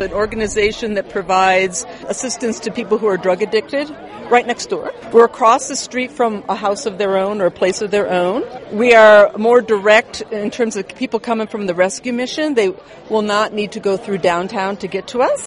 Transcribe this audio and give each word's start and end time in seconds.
an 0.00 0.12
organization 0.12 0.94
that 0.94 1.08
provides 1.08 1.84
assistance 2.06 2.60
to 2.60 2.70
people 2.70 2.98
who 2.98 3.08
are 3.08 3.16
drug 3.16 3.42
addicted 3.42 3.90
right 4.30 4.46
next 4.46 4.66
door. 4.66 4.92
We're 5.12 5.24
across 5.24 5.66
the 5.66 5.74
street 5.74 6.12
from 6.12 6.44
a 6.48 6.54
house 6.54 6.86
of 6.86 6.98
their 6.98 7.18
own 7.18 7.40
or 7.40 7.46
a 7.46 7.50
place 7.50 7.82
of 7.82 7.90
their 7.90 8.08
own. 8.08 8.44
We 8.70 8.94
are 8.94 9.32
more 9.36 9.60
direct 9.60 10.20
in 10.30 10.52
terms 10.52 10.76
of 10.76 10.86
people 10.86 11.18
coming 11.18 11.48
from 11.48 11.66
the 11.66 11.74
rescue 11.74 12.12
mission. 12.12 12.54
They 12.54 12.72
will 13.10 13.22
not 13.22 13.52
need 13.52 13.72
to 13.72 13.80
go 13.80 13.96
through 13.96 14.18
downtown 14.18 14.76
to 14.76 14.86
get 14.86 15.08
to 15.08 15.20
us. 15.20 15.36